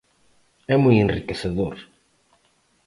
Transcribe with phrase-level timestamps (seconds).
[0.73, 1.75] É moi enriquecedor.